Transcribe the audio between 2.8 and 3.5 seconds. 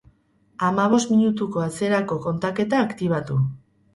aktibatu.